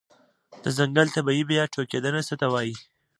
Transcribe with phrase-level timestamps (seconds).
[0.63, 2.75] د ځنګل طبيعي بیا ټوکیدنه څه ته وایې؟